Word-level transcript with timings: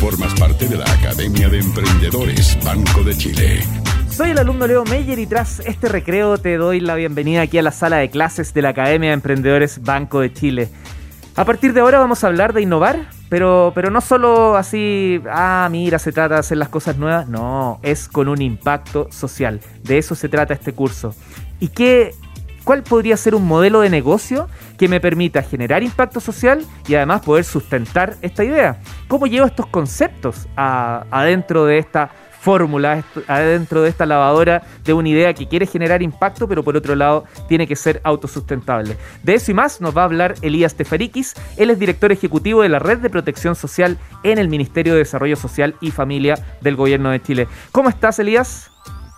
Formas 0.00 0.34
parte 0.34 0.66
de 0.66 0.76
la 0.76 0.84
Academia 0.84 1.48
de 1.48 1.60
Emprendedores 1.60 2.58
Banco 2.64 3.04
de 3.04 3.16
Chile. 3.16 3.60
Soy 4.10 4.30
el 4.30 4.38
alumno 4.38 4.66
Leo 4.66 4.84
Meyer 4.84 5.16
y 5.20 5.26
tras 5.26 5.60
este 5.60 5.88
recreo 5.88 6.38
te 6.38 6.56
doy 6.56 6.80
la 6.80 6.96
bienvenida 6.96 7.42
aquí 7.42 7.56
a 7.56 7.62
la 7.62 7.70
sala 7.70 7.98
de 7.98 8.10
clases 8.10 8.52
de 8.52 8.62
la 8.62 8.70
Academia 8.70 9.10
de 9.10 9.14
Emprendedores 9.14 9.80
Banco 9.80 10.18
de 10.18 10.32
Chile. 10.32 10.68
A 11.36 11.44
partir 11.44 11.72
de 11.72 11.80
ahora 11.80 12.00
vamos 12.00 12.24
a 12.24 12.26
hablar 12.26 12.52
de 12.52 12.62
innovar, 12.62 13.10
pero, 13.28 13.70
pero 13.76 13.92
no 13.92 14.00
solo 14.00 14.56
así, 14.56 15.22
ah, 15.30 15.68
mira, 15.70 16.00
se 16.00 16.10
trata 16.10 16.34
de 16.34 16.40
hacer 16.40 16.58
las 16.58 16.68
cosas 16.68 16.96
nuevas, 16.96 17.28
no, 17.28 17.78
es 17.84 18.08
con 18.08 18.26
un 18.26 18.42
impacto 18.42 19.06
social. 19.12 19.60
De 19.84 19.98
eso 19.98 20.16
se 20.16 20.28
trata 20.28 20.52
este 20.52 20.72
curso. 20.72 21.14
¿Y 21.60 21.68
qué, 21.68 22.12
cuál 22.64 22.82
podría 22.82 23.16
ser 23.16 23.34
un 23.34 23.46
modelo 23.46 23.80
de 23.80 23.90
negocio 23.90 24.48
que 24.78 24.88
me 24.88 25.00
permita 25.00 25.42
generar 25.42 25.82
impacto 25.82 26.20
social 26.20 26.64
y 26.88 26.94
además 26.94 27.22
poder 27.22 27.44
sustentar 27.44 28.16
esta 28.22 28.44
idea? 28.44 28.80
¿Cómo 29.08 29.26
llevo 29.26 29.46
estos 29.46 29.66
conceptos 29.66 30.48
adentro 30.56 31.64
de 31.66 31.78
esta 31.78 32.10
fórmula 32.42 33.04
adentro 33.28 33.82
de 33.82 33.88
esta 33.88 34.04
lavadora 34.04 34.64
de 34.84 34.92
una 34.92 35.08
idea 35.08 35.32
que 35.32 35.46
quiere 35.46 35.64
generar 35.64 36.02
impacto, 36.02 36.48
pero 36.48 36.64
por 36.64 36.76
otro 36.76 36.96
lado 36.96 37.24
tiene 37.48 37.68
que 37.68 37.76
ser 37.76 38.00
autosustentable. 38.02 38.96
De 39.22 39.34
eso 39.34 39.52
y 39.52 39.54
más 39.54 39.80
nos 39.80 39.96
va 39.96 40.02
a 40.02 40.06
hablar 40.06 40.34
Elías 40.42 40.74
Tefarikis. 40.74 41.34
Él 41.56 41.70
es 41.70 41.78
director 41.78 42.10
ejecutivo 42.10 42.62
de 42.62 42.68
la 42.68 42.80
Red 42.80 42.98
de 42.98 43.10
Protección 43.10 43.54
Social 43.54 43.96
en 44.24 44.38
el 44.38 44.48
Ministerio 44.48 44.94
de 44.94 44.98
Desarrollo 44.98 45.36
Social 45.36 45.76
y 45.80 45.92
Familia 45.92 46.34
del 46.60 46.74
Gobierno 46.74 47.10
de 47.10 47.22
Chile. 47.22 47.48
¿Cómo 47.70 47.88
estás, 47.88 48.18
Elías? 48.18 48.71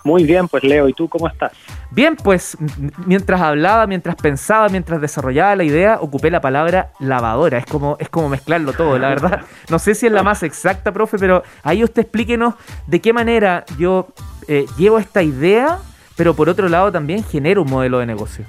Muy 0.04 0.24
bien, 0.24 0.48
pues 0.48 0.62
Leo, 0.62 0.86
¿y 0.86 0.92
tú 0.92 1.08
cómo 1.08 1.26
estás? 1.28 1.52
Bien, 1.90 2.14
pues 2.14 2.58
mientras 3.06 3.40
hablaba, 3.40 3.86
mientras 3.86 4.16
pensaba, 4.16 4.68
mientras 4.68 5.00
desarrollaba 5.00 5.56
la 5.56 5.64
idea, 5.64 5.98
ocupé 5.98 6.30
la 6.30 6.42
palabra 6.42 6.90
lavadora. 7.00 7.56
Es 7.56 7.64
como, 7.64 7.96
es 7.98 8.10
como 8.10 8.28
mezclarlo 8.28 8.74
todo, 8.74 8.98
la 8.98 9.08
verdad. 9.08 9.40
No 9.70 9.78
sé 9.78 9.94
si 9.94 10.06
es 10.06 10.12
la 10.12 10.22
más 10.22 10.42
exacta, 10.42 10.92
profe, 10.92 11.18
pero 11.18 11.42
ahí 11.62 11.82
usted 11.82 12.02
explíquenos 12.02 12.54
de 12.86 13.00
qué 13.00 13.14
manera 13.14 13.64
yo 13.78 14.08
eh, 14.46 14.66
llevo 14.76 14.98
esta 14.98 15.22
idea, 15.22 15.78
pero 16.16 16.34
por 16.34 16.50
otro 16.50 16.68
lado 16.68 16.92
también 16.92 17.24
genero 17.24 17.62
un 17.62 17.70
modelo 17.70 17.98
de 17.98 18.06
negocio. 18.06 18.44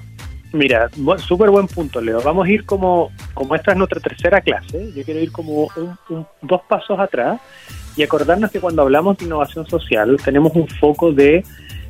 Mira, 0.52 0.90
súper 1.20 1.50
buen 1.50 1.68
punto, 1.68 2.02
Leo. 2.02 2.22
Vamos 2.22 2.48
a 2.48 2.50
ir 2.50 2.66
como, 2.66 3.12
como 3.34 3.56
esta 3.56 3.72
es 3.72 3.78
nuestra 3.78 4.02
tercera 4.02 4.42
clase, 4.42 4.92
yo 4.94 5.04
quiero 5.04 5.22
ir 5.22 5.32
como 5.32 5.70
dos 6.42 6.62
pasos 6.68 7.00
atrás 7.00 7.40
y 7.96 8.04
acordarnos 8.04 8.52
que 8.52 8.60
cuando 8.60 8.82
hablamos 8.82 9.18
de 9.18 9.26
innovación 9.26 9.66
social 9.68 10.18
tenemos 10.24 10.54
un 10.56 10.68
foco 10.68 11.12
de, 11.12 11.44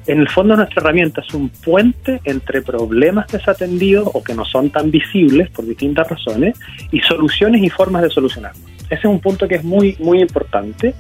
en 0.08 0.20
el 0.20 0.30
fondo 0.30 0.56
nuestra 0.56 0.82
herramienta 0.82 1.22
es 1.22 1.34
un 1.34 1.50
puente 1.50 2.22
entre 2.24 2.62
problemas 2.62 3.28
desatendidos 3.28 4.10
o 4.14 4.24
que 4.24 4.34
no 4.34 4.46
son 4.46 4.70
tan 4.70 4.92
visibles 4.92 5.50
por 5.50 5.66
distintas 5.66 6.08
razones 6.08 6.58
y 6.92 7.00
soluciones 7.00 7.64
y 7.64 7.70
formas 7.70 8.04
de 8.04 8.10
solucionarlos. 8.10 8.64
Ese 8.86 8.96
es 8.96 9.06
un 9.06 9.20
punto 9.20 9.48
que 9.48 9.56
es 9.56 9.64
muy, 9.64 9.96
muy 10.00 10.22
importante 10.22 10.94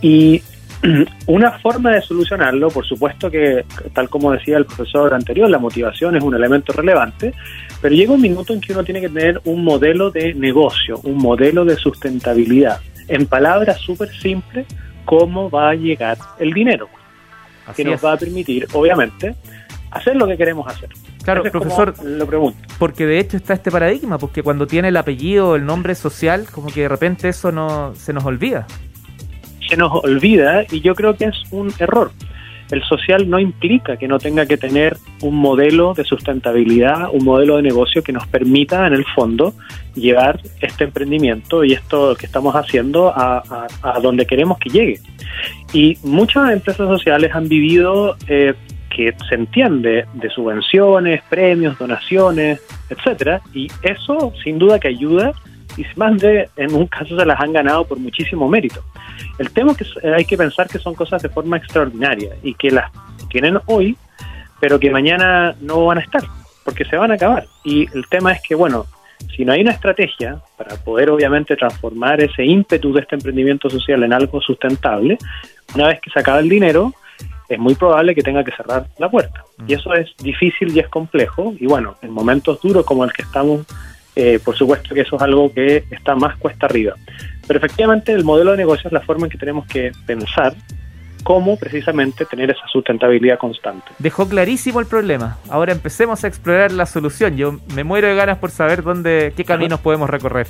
y 0.00 0.40
una 1.26 1.52
forma 1.58 1.90
de 1.90 2.02
solucionarlo, 2.02 2.68
por 2.68 2.86
supuesto 2.86 3.30
que, 3.30 3.64
tal 3.92 4.08
como 4.08 4.30
decía 4.30 4.58
el 4.58 4.66
profesor 4.66 5.12
anterior, 5.12 5.50
la 5.50 5.58
motivación 5.58 6.14
es 6.16 6.22
un 6.22 6.34
elemento 6.34 6.72
relevante, 6.72 7.32
pero 7.80 7.94
llega 7.94 8.12
un 8.12 8.20
minuto 8.20 8.52
en 8.52 8.60
que 8.60 8.72
uno 8.72 8.84
tiene 8.84 9.00
que 9.00 9.08
tener 9.08 9.40
un 9.44 9.64
modelo 9.64 10.10
de 10.10 10.34
negocio, 10.34 11.00
un 11.02 11.16
modelo 11.16 11.64
de 11.64 11.76
sustentabilidad 11.76 12.80
en 13.08 13.26
palabras 13.26 13.80
súper 13.80 14.10
simples, 14.10 14.66
cómo 15.04 15.50
va 15.50 15.70
a 15.70 15.74
llegar 15.74 16.18
el 16.38 16.52
dinero, 16.52 16.88
que 17.74 17.84
nos 17.84 18.04
va 18.04 18.12
a 18.12 18.16
permitir, 18.16 18.66
obviamente, 18.72 19.34
hacer 19.90 20.16
lo 20.16 20.26
que 20.26 20.36
queremos 20.36 20.66
hacer. 20.68 20.90
Claro, 21.22 21.42
profesor, 21.44 21.94
lo 22.04 22.26
pregunto. 22.26 22.58
Porque 22.78 23.06
de 23.06 23.18
hecho 23.18 23.36
está 23.36 23.54
este 23.54 23.70
paradigma, 23.70 24.18
porque 24.18 24.42
cuando 24.42 24.66
tiene 24.66 24.88
el 24.88 24.96
apellido, 24.96 25.56
el 25.56 25.64
nombre 25.64 25.94
social, 25.94 26.46
como 26.50 26.68
que 26.68 26.82
de 26.82 26.88
repente 26.88 27.28
eso 27.28 27.50
no 27.50 27.94
se 27.94 28.12
nos 28.12 28.24
olvida. 28.24 28.66
Se 29.68 29.76
nos 29.76 29.92
olvida 30.04 30.64
y 30.70 30.80
yo 30.80 30.94
creo 30.94 31.16
que 31.16 31.24
es 31.24 31.42
un 31.50 31.72
error 31.78 32.12
el 32.70 32.82
social 32.84 33.28
no 33.28 33.38
implica 33.38 33.96
que 33.96 34.08
no 34.08 34.18
tenga 34.18 34.46
que 34.46 34.56
tener 34.56 34.96
un 35.22 35.36
modelo 35.36 35.94
de 35.94 36.04
sustentabilidad, 36.04 37.08
un 37.12 37.24
modelo 37.24 37.56
de 37.56 37.62
negocio 37.62 38.02
que 38.02 38.12
nos 38.12 38.26
permita, 38.26 38.86
en 38.86 38.94
el 38.94 39.04
fondo, 39.04 39.54
llevar 39.94 40.40
este 40.60 40.84
emprendimiento 40.84 41.64
y 41.64 41.72
esto 41.72 42.16
que 42.16 42.26
estamos 42.26 42.54
haciendo 42.54 43.12
a, 43.14 43.68
donde 44.02 44.26
queremos 44.26 44.58
que 44.58 44.70
llegue. 44.70 45.00
Y 45.72 45.96
muchas 46.02 46.50
empresas 46.50 46.88
sociales 46.88 47.30
han 47.34 47.48
vivido 47.48 48.16
eh, 48.28 48.54
que 48.94 49.14
se 49.28 49.34
entiende 49.34 50.06
de 50.14 50.30
subvenciones, 50.30 51.22
premios, 51.28 51.78
donaciones, 51.78 52.60
etcétera, 52.88 53.42
y 53.52 53.68
eso 53.82 54.32
sin 54.42 54.58
duda 54.58 54.78
que 54.78 54.88
ayuda 54.88 55.32
y 55.76 55.84
más 55.96 56.18
de 56.18 56.48
en 56.56 56.74
un 56.74 56.86
caso 56.86 57.18
se 57.18 57.24
las 57.24 57.40
han 57.40 57.52
ganado 57.52 57.84
por 57.84 57.98
muchísimo 57.98 58.48
mérito. 58.48 58.82
El 59.38 59.50
tema 59.50 59.72
es 59.72 59.78
que 59.78 60.08
hay 60.08 60.24
que 60.24 60.36
pensar 60.36 60.68
que 60.68 60.78
son 60.78 60.94
cosas 60.94 61.22
de 61.22 61.28
forma 61.28 61.56
extraordinaria 61.56 62.36
y 62.42 62.54
que 62.54 62.70
las 62.70 62.90
tienen 63.28 63.58
hoy, 63.66 63.96
pero 64.60 64.78
que 64.78 64.90
mañana 64.90 65.54
no 65.60 65.86
van 65.86 65.98
a 65.98 66.02
estar, 66.02 66.22
porque 66.64 66.84
se 66.84 66.96
van 66.96 67.10
a 67.10 67.14
acabar. 67.14 67.46
Y 67.64 67.86
el 67.96 68.06
tema 68.08 68.32
es 68.32 68.40
que, 68.42 68.54
bueno, 68.54 68.86
si 69.34 69.44
no 69.44 69.52
hay 69.52 69.60
una 69.60 69.72
estrategia 69.72 70.40
para 70.56 70.76
poder 70.76 71.10
obviamente 71.10 71.56
transformar 71.56 72.20
ese 72.20 72.44
ímpetu 72.44 72.92
de 72.92 73.00
este 73.00 73.16
emprendimiento 73.16 73.68
social 73.68 74.02
en 74.02 74.12
algo 74.12 74.40
sustentable, 74.40 75.18
una 75.74 75.88
vez 75.88 76.00
que 76.00 76.10
se 76.10 76.20
acaba 76.20 76.38
el 76.38 76.48
dinero, 76.48 76.92
es 77.48 77.58
muy 77.58 77.74
probable 77.74 78.14
que 78.14 78.22
tenga 78.22 78.42
que 78.42 78.52
cerrar 78.52 78.86
la 78.98 79.08
puerta. 79.08 79.44
Y 79.66 79.74
eso 79.74 79.94
es 79.94 80.10
difícil 80.18 80.74
y 80.74 80.80
es 80.80 80.88
complejo. 80.88 81.54
Y 81.58 81.66
bueno, 81.66 81.96
en 82.02 82.10
momentos 82.10 82.60
duros 82.60 82.84
como 82.84 83.04
el 83.04 83.12
que 83.12 83.22
estamos 83.22 83.66
eh, 84.16 84.40
por 84.42 84.56
supuesto 84.56 84.94
que 84.94 85.02
eso 85.02 85.16
es 85.16 85.22
algo 85.22 85.52
que 85.52 85.84
está 85.90 86.14
más 86.14 86.36
cuesta 86.38 86.66
arriba. 86.66 86.94
Pero 87.46 87.58
efectivamente 87.58 88.12
el 88.12 88.24
modelo 88.24 88.52
de 88.52 88.56
negocio 88.56 88.88
es 88.88 88.92
la 88.92 89.02
forma 89.02 89.26
en 89.26 89.30
que 89.30 89.38
tenemos 89.38 89.66
que 89.66 89.92
pensar 90.06 90.54
cómo 91.22 91.56
precisamente 91.56 92.24
tener 92.24 92.50
esa 92.50 92.66
sustentabilidad 92.68 93.36
constante. 93.36 93.86
Dejó 93.98 94.28
clarísimo 94.28 94.80
el 94.80 94.86
problema. 94.86 95.38
Ahora 95.50 95.72
empecemos 95.72 96.24
a 96.24 96.28
explorar 96.28 96.72
la 96.72 96.86
solución. 96.86 97.36
Yo 97.36 97.58
me 97.74 97.84
muero 97.84 98.08
de 98.08 98.14
ganas 98.14 98.38
por 98.38 98.50
saber 98.50 98.82
dónde, 98.82 99.32
qué 99.36 99.44
caminos 99.44 99.80
podemos 99.80 100.08
recorrer. 100.08 100.46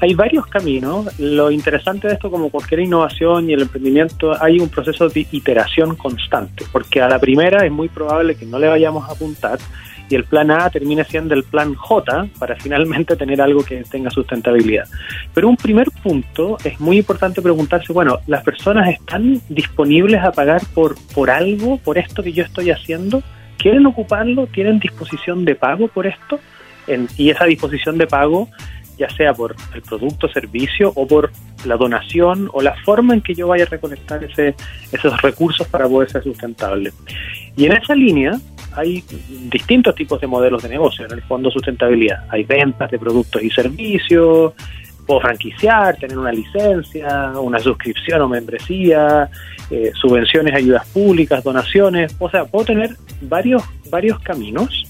Hay 0.00 0.14
varios 0.14 0.46
caminos. 0.46 1.18
Lo 1.18 1.50
interesante 1.50 2.08
de 2.08 2.14
esto, 2.14 2.30
como 2.30 2.50
cualquier 2.50 2.80
innovación 2.80 3.48
y 3.48 3.52
el 3.52 3.62
emprendimiento, 3.62 4.42
hay 4.42 4.58
un 4.58 4.68
proceso 4.68 5.08
de 5.08 5.26
iteración 5.30 5.96
constante, 5.96 6.64
porque 6.72 7.00
a 7.00 7.08
la 7.08 7.18
primera 7.18 7.64
es 7.64 7.70
muy 7.70 7.88
probable 7.88 8.34
que 8.34 8.46
no 8.46 8.58
le 8.58 8.68
vayamos 8.68 9.08
a 9.08 9.12
apuntar 9.12 9.58
y 10.08 10.14
el 10.14 10.24
plan 10.24 10.50
A 10.50 10.70
termine 10.70 11.04
siendo 11.04 11.34
el 11.34 11.44
plan 11.44 11.74
J 11.74 12.28
para 12.38 12.56
finalmente 12.56 13.16
tener 13.16 13.40
algo 13.40 13.64
que 13.64 13.82
tenga 13.84 14.10
sustentabilidad. 14.10 14.84
Pero 15.34 15.48
un 15.48 15.56
primer 15.56 15.90
punto 16.02 16.56
es 16.64 16.80
muy 16.80 16.98
importante 16.98 17.42
preguntarse, 17.42 17.92
bueno, 17.92 18.18
¿las 18.26 18.42
personas 18.44 18.88
están 18.88 19.40
disponibles 19.48 20.22
a 20.22 20.32
pagar 20.32 20.62
por, 20.74 20.96
por 21.14 21.30
algo, 21.30 21.78
por 21.78 21.98
esto 21.98 22.22
que 22.22 22.32
yo 22.32 22.44
estoy 22.44 22.70
haciendo? 22.70 23.22
¿Quieren 23.58 23.86
ocuparlo? 23.86 24.46
¿Tienen 24.46 24.78
disposición 24.78 25.44
de 25.44 25.54
pago 25.54 25.88
por 25.88 26.06
esto? 26.06 26.38
y 27.16 27.30
esa 27.30 27.46
disposición 27.46 27.98
de 27.98 28.06
pago 28.06 28.48
ya 28.98 29.08
sea 29.10 29.34
por 29.34 29.54
el 29.74 29.82
producto, 29.82 30.28
servicio 30.28 30.92
o 30.94 31.06
por 31.06 31.30
la 31.64 31.76
donación 31.76 32.48
o 32.52 32.62
la 32.62 32.74
forma 32.84 33.14
en 33.14 33.20
que 33.20 33.34
yo 33.34 33.48
vaya 33.48 33.64
a 33.64 33.68
recolectar 33.68 34.24
ese, 34.24 34.54
esos 34.92 35.20
recursos 35.22 35.66
para 35.68 35.88
poder 35.88 36.10
ser 36.10 36.22
sustentable. 36.22 36.92
Y 37.56 37.66
en 37.66 37.72
esa 37.72 37.94
línea, 37.94 38.32
hay 38.76 39.02
distintos 39.50 39.94
tipos 39.94 40.20
de 40.20 40.26
modelos 40.26 40.62
de 40.62 40.68
negocio 40.68 41.06
en 41.06 41.12
el 41.12 41.22
fondo 41.22 41.50
sustentabilidad. 41.50 42.24
Hay 42.28 42.44
ventas 42.44 42.90
de 42.90 42.98
productos 42.98 43.42
y 43.42 43.50
servicios, 43.50 44.52
puedo 45.06 45.20
franquiciar, 45.20 45.96
tener 45.96 46.18
una 46.18 46.32
licencia, 46.32 47.32
una 47.40 47.58
suscripción 47.58 48.20
o 48.20 48.28
membresía, 48.28 49.30
eh, 49.70 49.92
subvenciones, 49.94 50.54
ayudas 50.54 50.86
públicas, 50.88 51.42
donaciones, 51.42 52.14
o 52.18 52.28
sea, 52.28 52.44
puedo 52.44 52.66
tener 52.66 52.90
varios, 53.22 53.62
varios 53.90 54.20
caminos 54.20 54.84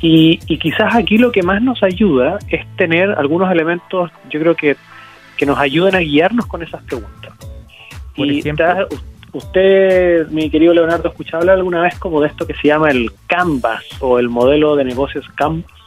y, 0.00 0.38
y 0.46 0.58
quizás 0.58 0.94
aquí 0.94 1.18
lo 1.18 1.32
que 1.32 1.42
más 1.42 1.62
nos 1.62 1.82
ayuda 1.82 2.38
es 2.48 2.66
tener 2.76 3.10
algunos 3.12 3.50
elementos, 3.50 4.10
yo 4.30 4.40
creo 4.40 4.54
que, 4.54 4.76
que 5.36 5.46
nos 5.46 5.58
ayuden 5.58 5.94
a 5.94 6.00
guiarnos 6.00 6.46
con 6.46 6.62
esas 6.62 6.82
preguntas. 6.82 7.32
Por 8.14 8.26
y 8.26 8.40
ejemplo, 8.40 8.66
Usted, 9.32 10.28
mi 10.28 10.50
querido 10.50 10.72
Leonardo, 10.72 11.08
¿escuchado 11.08 11.42
hablar 11.42 11.56
alguna 11.56 11.82
vez 11.82 11.98
como 11.98 12.20
de 12.20 12.28
esto 12.28 12.46
que 12.46 12.54
se 12.54 12.68
llama 12.68 12.90
el 12.90 13.10
Canvas 13.26 13.84
o 14.00 14.18
el 14.18 14.28
modelo 14.28 14.74
de 14.74 14.84
negocios 14.84 15.26
Canvas? 15.34 15.77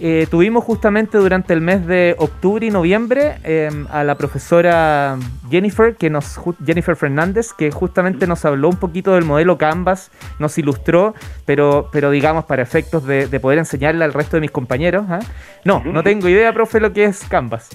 Eh, 0.00 0.26
tuvimos 0.30 0.62
justamente 0.62 1.18
durante 1.18 1.52
el 1.52 1.60
mes 1.60 1.84
de 1.86 2.14
octubre 2.18 2.64
y 2.64 2.70
noviembre 2.70 3.38
em, 3.42 3.86
a 3.90 4.04
la 4.04 4.16
profesora 4.16 5.18
Jennifer, 5.50 5.96
que 5.96 6.08
nos, 6.08 6.40
Jennifer 6.64 6.94
Fernández, 6.94 7.52
que 7.52 7.72
justamente 7.72 8.28
nos 8.28 8.44
habló 8.44 8.68
un 8.68 8.76
poquito 8.76 9.14
del 9.14 9.24
modelo 9.24 9.58
Canvas, 9.58 10.12
nos 10.38 10.56
ilustró, 10.56 11.14
pero, 11.44 11.88
pero 11.90 12.10
digamos 12.12 12.44
para 12.44 12.62
efectos 12.62 13.04
de, 13.06 13.26
poder 13.40 13.58
enseñarle 13.58 14.04
al 14.04 14.12
resto 14.12 14.36
de 14.36 14.40
mis 14.40 14.50
compañeros. 14.52 15.06
¿ah? 15.08 15.20
No, 15.64 15.82
no 15.84 16.02
tengo 16.04 16.28
idea, 16.28 16.52
profe, 16.52 16.78
lo 16.78 16.92
que 16.92 17.04
es 17.04 17.24
Canvas. 17.24 17.68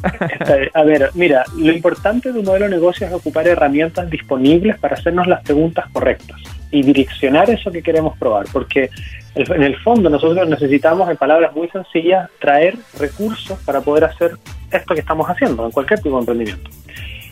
a 0.73 0.83
ver, 0.83 1.09
mira, 1.15 1.43
lo 1.57 1.71
importante 1.73 2.31
de 2.31 2.39
un 2.39 2.45
modelo 2.45 2.65
de 2.65 2.71
negocio 2.71 3.05
es 3.05 3.13
ocupar 3.13 3.47
herramientas 3.47 4.09
disponibles 4.09 4.77
para 4.77 4.95
hacernos 4.95 5.27
las 5.27 5.43
preguntas 5.43 5.85
correctas. 5.91 6.41
Y 6.73 6.81
direccionar 6.81 7.49
eso 7.51 7.71
que 7.71 7.83
queremos 7.83 8.17
probar, 8.17 8.47
porque 8.51 8.89
en 9.35 9.63
el 9.63 9.77
fondo 9.77 10.09
nosotros 10.09 10.49
necesitamos, 10.49 11.07
en 11.07 11.17
palabras 11.17 11.55
muy 11.55 11.69
sencillas, 11.69 12.29
traer 12.39 12.75
recursos 12.97 13.59
para 13.59 13.79
poder 13.81 14.05
hacer 14.05 14.31
esto 14.71 14.95
que 14.95 15.01
estamos 15.01 15.29
haciendo 15.29 15.65
en 15.65 15.71
cualquier 15.71 16.01
tipo 16.01 16.15
de 16.15 16.21
emprendimiento. 16.21 16.69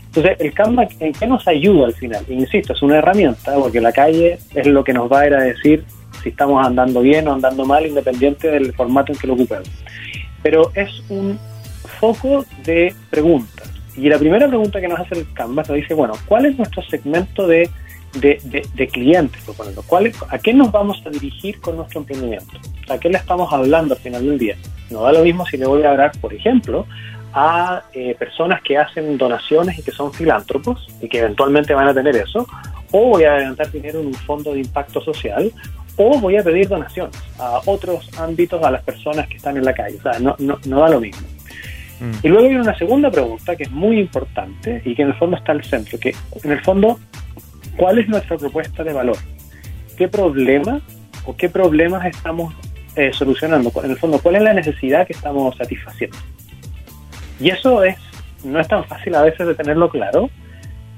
Entonces, 0.05 0.37
el 0.39 0.53
Canva, 0.53 0.87
¿en 0.99 1.13
qué 1.13 1.25
nos 1.25 1.47
ayuda 1.47 1.87
al 1.87 1.93
final? 1.93 2.23
Insisto, 2.29 2.73
es 2.73 2.81
una 2.83 2.97
herramienta, 2.97 3.55
porque 3.55 3.81
la 3.81 3.91
calle 3.91 4.37
es 4.53 4.67
lo 4.67 4.83
que 4.83 4.93
nos 4.93 5.11
va 5.11 5.21
a 5.21 5.27
ir 5.27 5.33
a 5.33 5.41
decir 5.41 5.85
si 6.21 6.29
estamos 6.29 6.63
andando 6.63 7.01
bien 7.01 7.27
o 7.27 7.33
andando 7.33 7.65
mal, 7.65 7.85
independiente 7.87 8.47
del 8.47 8.73
formato 8.73 9.11
en 9.11 9.17
que 9.17 9.25
lo 9.25 9.33
ocupemos. 9.33 9.69
Pero 10.43 10.71
es 10.75 11.01
un 11.09 11.39
foco 11.99 12.45
de 12.63 12.93
preguntas. 13.09 13.71
Y 13.97 14.07
la 14.07 14.19
primera 14.19 14.47
pregunta 14.47 14.79
que 14.79 14.87
nos 14.87 14.99
hace 14.99 15.15
el 15.15 15.33
Canva 15.33 15.63
nos 15.67 15.75
dice, 15.75 15.95
bueno, 15.95 16.13
¿cuál 16.27 16.45
es 16.45 16.57
nuestro 16.57 16.83
segmento 16.83 17.47
de, 17.47 17.69
de, 18.13 18.89
clientes? 18.91 19.41
¿Cuál, 19.87 20.11
¿A 20.29 20.37
qué 20.37 20.53
nos 20.53 20.71
vamos 20.71 21.01
a 21.05 21.09
dirigir 21.09 21.59
con 21.61 21.77
nuestro 21.77 22.01
emprendimiento? 22.01 22.53
¿A 22.89 22.97
qué 22.97 23.09
le 23.09 23.17
estamos 23.17 23.51
hablando 23.51 23.93
al 23.93 23.99
final 23.99 24.25
del 24.25 24.37
día? 24.37 24.55
No 24.89 25.03
da 25.03 25.13
lo 25.13 25.23
mismo 25.23 25.45
si 25.45 25.57
le 25.57 25.65
voy 25.65 25.83
a 25.83 25.91
hablar, 25.91 26.11
por 26.19 26.33
ejemplo, 26.33 26.85
a 27.33 27.83
eh, 27.93 28.15
personas 28.19 28.61
que 28.61 28.77
hacen 28.77 29.17
donaciones 29.17 29.79
y 29.79 29.83
que 29.83 29.91
son 29.91 30.13
filántropos 30.13 30.87
y 31.01 31.07
que 31.07 31.19
eventualmente 31.19 31.73
van 31.73 31.87
a 31.87 31.93
tener 31.93 32.15
eso, 32.15 32.45
o 32.91 33.05
voy 33.07 33.23
a 33.23 33.35
adelantar 33.35 33.71
dinero 33.71 34.01
en 34.01 34.07
un 34.07 34.13
fondo 34.13 34.53
de 34.53 34.59
impacto 34.59 35.01
social, 35.01 35.51
o 35.95 36.19
voy 36.19 36.37
a 36.37 36.43
pedir 36.43 36.67
donaciones 36.67 37.15
a 37.37 37.61
otros 37.65 38.09
ámbitos, 38.17 38.61
a 38.63 38.71
las 38.71 38.83
personas 38.83 39.27
que 39.27 39.37
están 39.37 39.57
en 39.57 39.65
la 39.65 39.73
calle. 39.73 39.97
O 39.97 40.01
sea, 40.01 40.19
no, 40.19 40.35
no, 40.39 40.57
no 40.65 40.79
da 40.79 40.89
lo 40.89 40.99
mismo. 40.99 41.27
Mm. 42.01 42.11
Y 42.23 42.27
luego 42.29 42.47
hay 42.47 42.55
una 42.55 42.77
segunda 42.77 43.11
pregunta 43.11 43.55
que 43.55 43.63
es 43.63 43.71
muy 43.71 43.99
importante 43.99 44.81
y 44.83 44.95
que 44.95 45.03
en 45.03 45.09
el 45.09 45.13
fondo 45.15 45.37
está 45.37 45.51
al 45.51 45.63
centro, 45.63 45.99
que 45.99 46.15
en 46.43 46.51
el 46.51 46.61
fondo, 46.61 46.99
¿cuál 47.77 47.99
es 47.99 48.07
nuestra 48.07 48.37
propuesta 48.37 48.83
de 48.83 48.93
valor? 48.93 49.17
¿Qué 49.97 50.07
problema 50.07 50.81
o 51.25 51.35
qué 51.35 51.49
problemas 51.49 52.05
estamos 52.05 52.53
eh, 52.95 53.11
solucionando? 53.13 53.71
En 53.83 53.91
el 53.91 53.97
fondo, 53.97 54.19
¿cuál 54.19 54.35
es 54.35 54.41
la 54.41 54.53
necesidad 54.53 55.05
que 55.05 55.13
estamos 55.13 55.55
satisfaciendo? 55.57 56.17
Y 57.39 57.49
eso 57.49 57.83
es, 57.83 57.97
no 58.43 58.59
es 58.59 58.67
tan 58.67 58.85
fácil 58.85 59.15
a 59.15 59.23
veces 59.23 59.47
de 59.47 59.55
tenerlo 59.55 59.89
claro, 59.89 60.29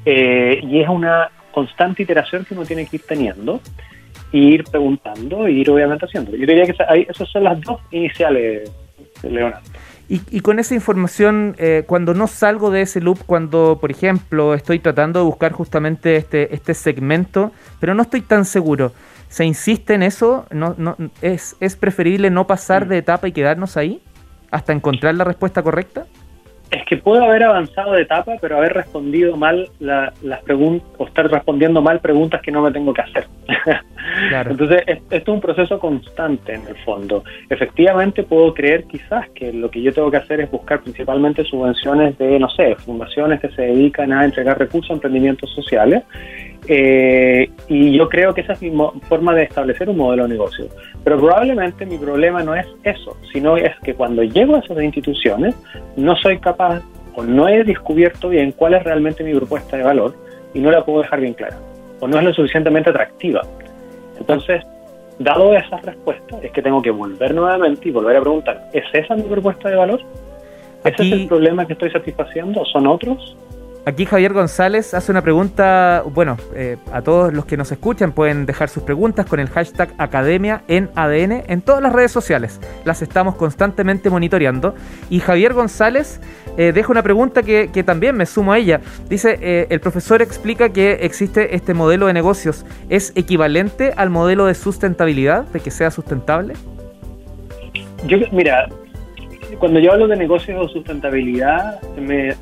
eh, 0.06 0.60
y 0.64 0.82
es 0.82 0.90
una 0.90 1.30
constante 1.52 2.04
iteración 2.04 2.46
que 2.46 2.54
uno 2.54 2.66
tiene 2.66 2.86
que 2.86 2.98
ir 2.98 3.04
teniendo, 3.08 3.62
e 4.34 4.38
ir 4.38 4.64
preguntando, 4.64 5.46
e 5.46 5.52
ir 5.52 5.70
obviamente 5.70 6.06
haciendo. 6.06 6.32
Yo 6.32 6.46
diría 6.46 6.66
que 6.66 6.76
esas 7.08 7.30
son 7.30 7.44
las 7.44 7.62
dos 7.62 7.80
iniciales, 7.92 8.70
Leonardo. 9.22 9.62
Y, 10.10 10.22
y, 10.30 10.42
con 10.42 10.60
esa 10.60 10.76
información, 10.76 11.56
eh, 11.58 11.86
cuando 11.88 12.14
no 12.14 12.28
salgo 12.28 12.72
de 12.72 12.82
ese 12.82 13.00
loop, 13.00 13.20
cuando, 13.26 13.78
por 13.80 13.90
ejemplo, 13.90 14.54
estoy 14.54 14.80
tratando 14.80 15.20
de 15.20 15.26
buscar 15.26 15.54
justamente 15.54 16.18
este, 16.18 16.54
este 16.54 16.74
segmento, 16.74 17.52
pero 17.80 17.94
no 17.94 18.02
estoy 18.02 18.22
tan 18.22 18.44
seguro, 18.44 18.92
¿se 19.30 19.46
insiste 19.46 19.94
en 19.94 20.04
eso? 20.04 20.46
¿No, 20.52 20.76
no, 20.78 20.98
es, 21.22 21.56
¿Es 21.62 21.78
preferible 21.78 22.30
no 22.30 22.48
pasar 22.48 22.86
mm. 22.86 22.90
de 22.90 22.98
etapa 22.98 23.28
y 23.30 23.32
quedarnos 23.32 23.78
ahí 23.78 24.02
hasta 24.52 24.74
encontrar 24.74 25.16
la 25.16 25.24
respuesta 25.24 25.64
correcta? 25.64 26.06
Es 26.74 26.84
que 26.86 26.98
puedo 26.98 27.24
haber 27.24 27.44
avanzado 27.44 27.94
de 27.94 28.02
etapa, 28.02 28.34
pero 28.42 28.58
haber 28.58 28.74
respondido 28.74 29.38
mal 29.38 29.70
las 29.80 30.42
preguntas, 30.44 30.90
o 30.98 31.06
estar 31.06 31.30
respondiendo 31.30 31.84
mal 31.84 32.00
preguntas 32.00 32.42
que 32.42 32.52
no 32.52 32.64
me 32.64 32.72
tengo 32.72 32.92
que 32.92 33.02
hacer. 33.04 33.28
Entonces, 34.50 34.82
esto 34.88 35.16
es 35.16 35.28
un 35.28 35.40
proceso 35.40 35.78
constante 35.78 36.56
en 36.56 36.68
el 36.68 36.76
fondo. 36.78 37.24
Efectivamente, 37.48 38.24
puedo 38.24 38.56
creer 38.56 38.86
quizás 38.86 39.30
que 39.36 39.54
lo 39.54 39.70
que 39.70 39.84
yo 39.84 39.94
tengo 39.94 40.10
que 40.10 40.18
hacer 40.18 40.42
es 40.42 40.50
buscar 40.50 40.82
principalmente 40.82 41.44
subvenciones 41.44 42.18
de, 42.18 42.40
no 42.40 42.50
sé, 42.50 42.76
fundaciones 42.78 43.40
que 43.40 43.50
se 43.50 43.62
dedican 43.62 44.12
a 44.12 44.26
entregar 44.26 44.58
recursos 44.58 44.90
a 44.90 44.94
emprendimientos 44.94 45.52
sociales 45.54 46.04
eh, 46.68 47.50
y 47.68 47.98
yo 47.98 48.08
creo 48.10 48.34
que 48.34 48.42
esa 48.42 48.54
es 48.54 48.62
mi 48.62 48.72
forma 49.08 49.34
de 49.34 49.44
establecer 49.44 49.90
un 49.90 49.98
modelo 49.98 50.24
de 50.24 50.30
negocio. 50.30 50.68
Pero 51.04 51.18
probablemente 51.18 51.86
mi 51.86 51.98
problema 51.98 52.44
no 52.44 52.56
es 52.56 52.68
eso, 52.84 53.18
sino 53.32 53.58
es 53.58 53.78
que 53.84 53.94
cuando 53.94 54.24
llego 54.24 54.56
a 54.56 54.60
esas 54.60 54.82
instituciones 54.82 55.56
no 55.98 56.16
soy 56.16 56.40
capaz 56.40 56.82
o 57.16 57.24
no 57.24 57.48
he 57.48 57.64
descubierto 57.64 58.30
bien 58.30 58.52
cuál 58.52 58.74
es 58.74 58.84
realmente 58.84 59.24
mi 59.24 59.34
propuesta 59.34 59.78
de 59.78 59.84
valor 59.84 60.16
y 60.54 60.60
no 60.60 60.72
la 60.72 60.84
puedo 60.84 61.02
dejar 61.02 61.20
bien 61.20 61.34
clara 61.34 61.58
o 62.04 62.08
no 62.08 62.18
es 62.18 62.24
lo 62.26 62.34
suficientemente 62.34 62.90
atractiva. 62.90 63.42
Entonces, 64.20 64.62
dado 65.20 65.56
esa 65.56 65.78
respuesta, 65.78 66.38
es 66.42 66.52
que 66.52 66.62
tengo 66.62 66.82
que 66.82 66.92
volver 66.92 67.34
nuevamente 67.34 67.88
y 67.88 67.92
volver 67.92 68.18
a 68.18 68.22
preguntar, 68.22 68.70
¿es 68.74 68.84
esa 68.92 69.16
mi 69.16 69.24
propuesta 69.24 69.70
de 69.70 69.78
valor? 69.78 70.02
¿Ese 70.84 71.02
es 71.02 71.12
el 71.14 71.28
problema 71.28 71.66
que 71.66 71.74
estoy 71.74 71.92
satisfaciendo? 71.92 72.62
¿O 72.62 72.66
son 72.66 72.88
otros? 72.88 73.38
Aquí 73.86 74.06
Javier 74.06 74.32
González 74.32 74.94
hace 74.94 75.12
una 75.12 75.22
pregunta, 75.22 76.04
bueno, 76.06 76.38
eh, 76.56 76.78
a 76.94 77.02
todos 77.02 77.34
los 77.34 77.46
que 77.46 77.58
nos 77.58 77.70
escuchan 77.70 78.14
pueden 78.14 78.46
dejar 78.46 78.70
sus 78.70 78.84
preguntas 78.84 79.26
con 79.26 79.42
el 79.42 79.50
hashtag 79.50 79.90
Academia 79.98 80.64
en 80.70 80.90
ADN 80.96 81.44
en 81.48 81.62
todas 81.62 81.82
las 81.84 81.92
redes 81.92 82.10
sociales. 82.10 82.62
Las 82.86 83.02
estamos 83.02 83.36
constantemente 83.36 84.10
monitoreando. 84.10 84.74
Y 85.10 85.20
Javier 85.20 85.54
González 85.54 86.22
eh, 86.56 86.72
deja 86.74 86.94
una 86.94 87.04
pregunta 87.04 87.44
que, 87.44 87.68
también 87.86 88.16
me 88.16 88.26
sumo 88.26 88.54
a 88.54 88.58
ella. 88.58 88.80
Dice, 89.10 89.38
eh, 89.42 89.68
el 89.70 89.82
profesor 89.82 90.22
explica 90.22 90.70
que 90.70 90.94
existe 91.02 91.54
este 91.54 91.74
modelo 91.74 92.08
de 92.08 92.14
negocios. 92.14 92.66
¿Es 92.88 93.12
equivalente 93.16 93.92
al 93.98 94.10
modelo 94.10 94.46
de 94.46 94.54
sustentabilidad, 94.54 95.44
de 95.48 95.60
que 95.60 95.72
sea 95.72 95.92
sustentable? 95.92 96.54
Yo, 98.08 98.18
mira, 98.32 98.70
cuando 99.60 99.82
yo 99.82 99.92
hablo 99.92 100.08
de 100.08 100.16
negocios 100.16 100.58
o 100.66 100.70
sustentabilidad, 100.70 101.82
me 101.98 102.34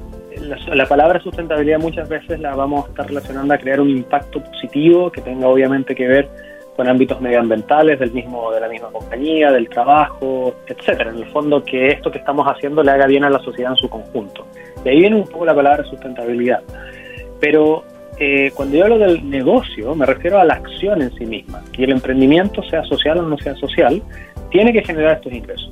la, 0.74 0.86
palabra 0.86 1.20
sustentabilidad 1.22 1.80
muchas 1.80 2.10
veces 2.10 2.40
la 2.40 2.56
vamos 2.56 2.86
a 2.86 2.90
estar 2.90 3.08
relacionando 3.08 3.54
a 3.54 3.58
crear 3.58 3.80
un 3.80 3.90
impacto 3.90 4.44
positivo 4.44 5.12
que 5.12 5.22
tenga 5.22 5.48
obviamente 5.48 5.96
que 5.96 6.08
ver 6.08 6.30
con 6.76 6.88
ámbitos 6.88 7.20
medioambientales 7.22 8.00
del 8.00 8.12
mismo 8.12 8.52
de 8.52 8.60
la 8.60 8.68
misma 8.68 8.90
compañía, 8.90 9.52
del 9.52 9.70
trabajo, 9.70 10.56
etcétera. 10.68 11.12
En 11.12 11.18
el 11.18 11.26
fondo 11.28 11.64
que 11.64 11.90
esto 11.90 12.10
que 12.12 12.18
estamos 12.18 12.48
haciendo 12.48 12.82
le 12.82 12.92
haga 12.92 13.08
bien 13.08 13.24
a 13.24 13.30
la 13.30 13.40
sociedad 13.40 13.72
en 13.72 13.78
su 13.78 13.90
conjunto. 13.90 14.48
Y 14.84 14.90
ahí 14.90 15.00
viene 15.00 15.18
un 15.18 15.28
poco 15.28 15.46
la 15.46 15.54
palabra 15.54 15.84
sustentabilidad. 15.84 16.62
Pero 17.40 17.84
eh, 18.18 18.52
cuando 18.56 18.78
yo 18.78 18.84
hablo 18.84 19.00
del 19.00 19.30
negocio, 19.30 19.96
me 19.96 20.06
refiero 20.06 20.40
a 20.40 20.46
la 20.46 20.56
acción 20.56 21.02
en 21.02 21.12
sí 21.14 21.26
misma. 21.26 21.62
Que 21.74 21.84
el 21.84 21.92
emprendimiento, 21.92 22.64
sea 22.64 22.84
social 22.84 23.20
o 23.20 23.24
no 23.24 23.38
sea 23.38 23.56
social, 23.56 24.02
tiene 24.50 24.72
que 24.74 24.84
generar 24.84 25.18
estos 25.18 25.34
ingresos. 25.34 25.72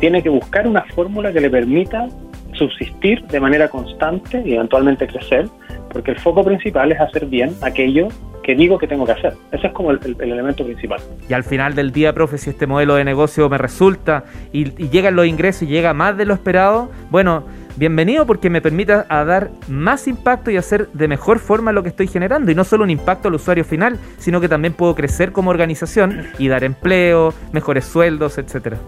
Tiene 0.00 0.22
que 0.22 0.28
buscar 0.28 0.66
una 0.66 0.84
fórmula 0.94 1.32
que 1.32 1.40
le 1.40 1.48
permita 1.48 2.08
subsistir 2.56 3.22
de 3.26 3.40
manera 3.40 3.68
constante 3.68 4.42
y 4.44 4.54
eventualmente 4.54 5.06
crecer, 5.06 5.48
porque 5.90 6.12
el 6.12 6.18
foco 6.18 6.44
principal 6.44 6.92
es 6.92 7.00
hacer 7.00 7.26
bien 7.26 7.54
aquello 7.62 8.08
que 8.46 8.54
digo 8.54 8.78
que 8.78 8.86
tengo 8.86 9.04
que 9.04 9.12
hacer. 9.12 9.34
Ese 9.50 9.66
es 9.66 9.72
como 9.72 9.90
el, 9.90 9.98
elemento 10.20 10.64
principal. 10.64 11.00
Y 11.28 11.32
al 11.32 11.42
final 11.42 11.74
del 11.74 11.90
día, 11.90 12.12
profe, 12.12 12.38
si 12.38 12.50
este 12.50 12.68
modelo 12.68 12.94
de 12.94 13.02
negocio 13.02 13.48
me 13.48 13.58
resulta 13.58 14.22
y, 14.52 14.66
llegan 14.88 15.16
los 15.16 15.26
ingresos 15.26 15.64
y 15.64 15.66
llega 15.66 15.92
más 15.94 16.16
de 16.16 16.26
lo 16.26 16.34
esperado, 16.34 16.92
bueno, 17.10 17.42
bienvenido 17.76 18.24
porque 18.24 18.48
me 18.48 18.60
permite 18.60 18.92
a 19.08 19.24
dar 19.24 19.50
más 19.66 20.06
impacto 20.06 20.52
y 20.52 20.56
hacer 20.56 20.86
de 20.92 21.08
mejor 21.08 21.40
forma 21.40 21.72
lo 21.72 21.82
que 21.82 21.88
estoy 21.88 22.06
generando. 22.06 22.52
Y 22.52 22.54
no 22.54 22.62
solo 22.62 22.84
un 22.84 22.90
impacto 22.90 23.26
al 23.26 23.34
usuario 23.34 23.64
final, 23.64 23.98
sino 24.18 24.40
que 24.40 24.48
también 24.48 24.74
puedo 24.74 24.94
crecer 24.94 25.32
como 25.32 25.50
organización 25.50 26.28
y 26.38 26.46
dar 26.46 26.62
empleo, 26.62 27.34
mejores 27.52 27.84
sueldos, 27.84 28.38
etcétera. 28.38 28.78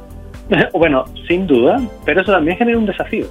Bueno, 0.73 1.05
sin 1.27 1.47
duda, 1.47 1.79
pero 2.07 2.23
eso 2.23 2.33
también 2.33 2.57
genera 2.57 2.79
un 2.79 2.87
desafío 2.87 3.27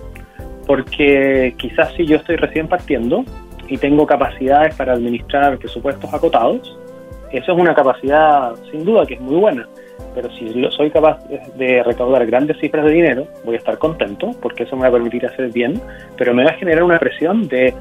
porque 0.68 1.56
quizás 1.58 1.94
si 1.96 2.06
yo 2.06 2.18
estoy 2.18 2.36
recién 2.36 2.68
partiendo 2.68 3.24
y 3.68 3.78
tengo 3.78 4.06
capacidades 4.06 4.76
para 4.76 4.94
administrar 4.94 5.58
presupuestos 5.58 6.14
acotados, 6.14 6.78
eso 7.32 7.52
es 7.54 7.58
una 7.58 7.74
capacidad 7.74 8.54
sin 8.72 8.86
duda 8.86 9.06
que 9.06 9.16
es 9.16 9.22
muy 9.22 9.36
buena, 9.36 9.68
pero 10.14 10.30
si 10.32 10.50
soy 10.72 10.92
capaz 10.92 11.20
de 11.58 11.84
recaudar 11.84 12.26
grandes 12.26 12.58
cifras 12.60 12.86
de 12.86 12.92
dinero, 12.92 13.28
voy 13.46 13.56
a 13.56 13.58
estar 13.58 13.78
contento 13.78 14.32
porque 14.42 14.64
eso 14.64 14.76
me 14.76 14.84
va 14.84 14.90
a 14.90 14.92
permitir 14.92 15.26
hacer 15.26 15.52
bien, 15.52 15.82
pero 16.18 16.34
me 16.34 16.44
va 16.44 16.52
a 16.52 16.56
generar 16.56 16.84
una 16.84 17.00
presión 17.00 17.48
de 17.48 17.74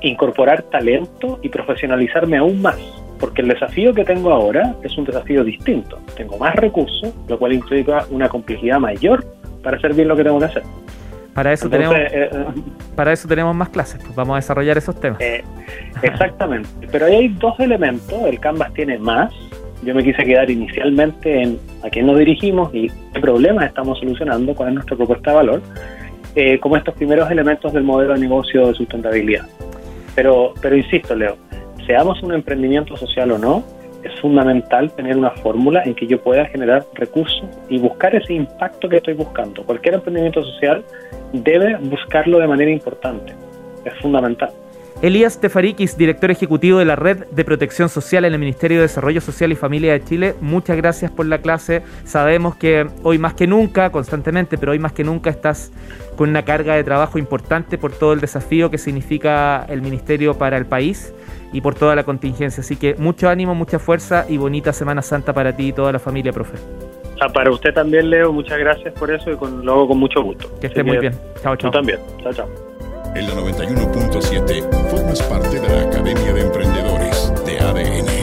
incorporar 0.00 0.62
talento 0.64 1.38
y 1.42 1.48
profesionalizarme 1.48 2.36
aún 2.36 2.62
más, 2.62 2.78
porque 3.18 3.42
el 3.42 3.48
desafío 3.48 3.94
que 3.94 4.04
tengo 4.04 4.30
ahora 4.30 4.74
es 4.82 4.96
un 4.96 5.04
desafío 5.04 5.42
distinto. 5.42 5.98
Tengo 6.16 6.38
más 6.38 6.54
recursos, 6.54 7.12
lo 7.28 7.38
cual 7.38 7.52
implica 7.52 8.04
una 8.10 8.28
complejidad 8.28 8.78
mayor 8.78 9.24
para 9.62 9.76
hacer 9.76 9.94
bien 9.94 10.08
lo 10.08 10.16
que 10.16 10.24
tengo 10.24 10.38
que 10.38 10.44
hacer. 10.44 10.62
Para 11.38 11.52
eso, 11.52 11.70
tenemos, 11.70 11.94
eh, 11.94 12.08
eh, 12.10 12.30
para 12.96 13.12
eso 13.12 13.28
tenemos 13.28 13.54
más 13.54 13.68
clases, 13.68 14.02
pues 14.02 14.12
vamos 14.16 14.34
a 14.34 14.36
desarrollar 14.38 14.76
esos 14.76 14.98
temas. 14.98 15.20
Eh, 15.20 15.44
exactamente, 16.02 16.68
pero 16.90 17.06
ahí 17.06 17.14
hay 17.14 17.28
dos 17.28 17.54
elementos, 17.60 18.12
el 18.24 18.40
Canvas 18.40 18.74
tiene 18.74 18.98
más, 18.98 19.32
yo 19.84 19.94
me 19.94 20.02
quise 20.02 20.24
quedar 20.24 20.50
inicialmente 20.50 21.40
en 21.40 21.60
a 21.84 21.90
qué 21.90 22.02
nos 22.02 22.18
dirigimos 22.18 22.74
y 22.74 22.90
qué 23.14 23.20
problemas 23.20 23.66
estamos 23.66 24.00
solucionando, 24.00 24.52
cuál 24.52 24.70
es 24.70 24.74
nuestra 24.74 24.96
propuesta 24.96 25.30
de 25.30 25.36
valor, 25.36 25.62
como 26.58 26.76
estos 26.76 26.96
primeros 26.96 27.30
elementos 27.30 27.72
del 27.72 27.84
modelo 27.84 28.14
de 28.14 28.18
negocio 28.18 28.66
de 28.66 28.74
sustentabilidad. 28.74 29.46
Pero, 30.16 30.54
pero 30.60 30.76
insisto, 30.76 31.14
Leo, 31.14 31.36
seamos 31.86 32.20
un 32.24 32.34
emprendimiento 32.34 32.96
social 32.96 33.30
o 33.30 33.38
no, 33.38 33.62
es 34.02 34.20
fundamental 34.20 34.92
tener 34.92 35.16
una 35.16 35.30
fórmula 35.30 35.82
en 35.84 35.94
que 35.94 36.06
yo 36.06 36.20
pueda 36.20 36.46
generar 36.46 36.84
recursos 36.94 37.44
y 37.68 37.78
buscar 37.78 38.14
ese 38.14 38.34
impacto 38.34 38.88
que 38.88 38.96
estoy 38.96 39.14
buscando. 39.14 39.64
Cualquier 39.64 39.94
emprendimiento 39.94 40.42
social 40.44 40.84
debe 41.32 41.76
buscarlo 41.76 42.38
de 42.38 42.46
manera 42.46 42.70
importante. 42.70 43.34
Es 43.84 43.94
fundamental. 44.00 44.50
Elías 45.00 45.40
Tefarikis, 45.40 45.96
director 45.96 46.28
ejecutivo 46.32 46.80
de 46.80 46.84
la 46.84 46.96
Red 46.96 47.26
de 47.30 47.44
Protección 47.44 47.88
Social 47.88 48.24
en 48.24 48.32
el 48.32 48.38
Ministerio 48.40 48.78
de 48.78 48.82
Desarrollo 48.82 49.20
Social 49.20 49.52
y 49.52 49.54
Familia 49.54 49.92
de 49.92 50.02
Chile, 50.02 50.34
muchas 50.40 50.76
gracias 50.76 51.12
por 51.12 51.26
la 51.26 51.38
clase. 51.38 51.82
Sabemos 52.04 52.56
que 52.56 52.84
hoy 53.04 53.16
más 53.16 53.34
que 53.34 53.46
nunca, 53.46 53.90
constantemente, 53.90 54.58
pero 54.58 54.72
hoy 54.72 54.80
más 54.80 54.92
que 54.92 55.04
nunca 55.04 55.30
estás 55.30 55.70
con 56.16 56.30
una 56.30 56.44
carga 56.44 56.74
de 56.74 56.82
trabajo 56.82 57.16
importante 57.16 57.78
por 57.78 57.92
todo 57.92 58.12
el 58.12 58.20
desafío 58.20 58.72
que 58.72 58.78
significa 58.78 59.64
el 59.68 59.82
Ministerio 59.82 60.36
para 60.36 60.56
el 60.56 60.66
país 60.66 61.14
y 61.52 61.60
por 61.60 61.74
toda 61.74 61.94
la 61.94 62.04
contingencia. 62.04 62.60
Así 62.60 62.76
que 62.76 62.94
mucho 62.94 63.28
ánimo, 63.28 63.54
mucha 63.54 63.78
fuerza 63.78 64.26
y 64.28 64.36
bonita 64.36 64.72
Semana 64.72 65.02
Santa 65.02 65.32
para 65.32 65.54
ti 65.54 65.68
y 65.68 65.72
toda 65.72 65.92
la 65.92 65.98
familia, 65.98 66.32
profe. 66.32 66.58
Ah, 67.20 67.28
para 67.28 67.50
usted 67.50 67.74
también, 67.74 68.10
Leo, 68.10 68.32
muchas 68.32 68.58
gracias 68.58 68.94
por 68.94 69.10
eso 69.12 69.30
y 69.30 69.36
con, 69.36 69.64
lo 69.64 69.72
hago 69.72 69.88
con 69.88 69.98
mucho 69.98 70.22
gusto. 70.22 70.48
Que 70.60 70.68
esté 70.68 70.84
muy 70.84 70.94
que, 70.94 71.00
bien. 71.00 71.12
Chao, 71.42 71.56
chao. 71.56 71.70
Tú 71.70 71.76
también. 71.76 71.98
Chao, 72.22 72.32
chao. 72.32 72.48
En 73.14 73.26
la 73.26 73.34
91.7 73.34 74.88
formas 74.90 75.22
parte 75.22 75.58
de 75.58 75.68
la 75.68 75.82
Academia 75.88 76.32
de 76.32 76.40
Emprendedores 76.40 77.32
de 77.44 77.58
ADN. 77.58 78.17